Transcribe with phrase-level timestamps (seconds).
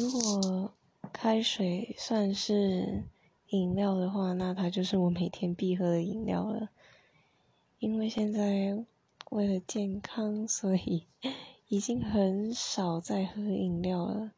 [0.00, 0.72] 如果
[1.12, 3.04] 开水算是
[3.48, 6.70] 饮料的话那它就是我每天必喝的饮料了。
[7.78, 8.82] 因为现在
[9.30, 11.06] 为了健康所以
[11.68, 14.32] 已经很少再喝饮料了。